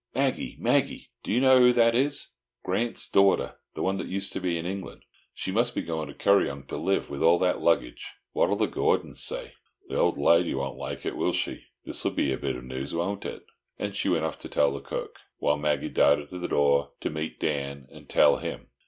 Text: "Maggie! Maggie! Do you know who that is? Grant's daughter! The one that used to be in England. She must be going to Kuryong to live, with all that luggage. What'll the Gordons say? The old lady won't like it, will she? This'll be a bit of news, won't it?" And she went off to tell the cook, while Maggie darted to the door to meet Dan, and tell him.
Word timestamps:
"Maggie! 0.15 0.55
Maggie! 0.57 1.09
Do 1.21 1.31
you 1.31 1.39
know 1.39 1.59
who 1.59 1.73
that 1.73 1.93
is? 1.93 2.29
Grant's 2.63 3.07
daughter! 3.07 3.59
The 3.75 3.83
one 3.83 3.97
that 3.97 4.07
used 4.07 4.33
to 4.33 4.39
be 4.41 4.57
in 4.57 4.65
England. 4.65 5.03
She 5.31 5.51
must 5.51 5.75
be 5.75 5.83
going 5.83 6.07
to 6.07 6.15
Kuryong 6.15 6.63
to 6.69 6.77
live, 6.77 7.07
with 7.11 7.21
all 7.21 7.37
that 7.37 7.61
luggage. 7.61 8.11
What'll 8.31 8.55
the 8.55 8.65
Gordons 8.65 9.21
say? 9.21 9.53
The 9.89 9.99
old 9.99 10.17
lady 10.17 10.55
won't 10.55 10.75
like 10.79 11.05
it, 11.05 11.15
will 11.15 11.33
she? 11.33 11.65
This'll 11.85 12.09
be 12.09 12.33
a 12.33 12.39
bit 12.39 12.55
of 12.55 12.63
news, 12.63 12.95
won't 12.95 13.25
it?" 13.25 13.45
And 13.77 13.95
she 13.95 14.09
went 14.09 14.25
off 14.25 14.39
to 14.39 14.49
tell 14.49 14.73
the 14.73 14.79
cook, 14.81 15.19
while 15.37 15.55
Maggie 15.55 15.87
darted 15.89 16.31
to 16.31 16.39
the 16.39 16.47
door 16.47 16.93
to 17.01 17.11
meet 17.11 17.39
Dan, 17.39 17.87
and 17.91 18.09
tell 18.09 18.37
him. 18.37 18.69